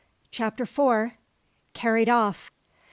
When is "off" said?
2.09-2.51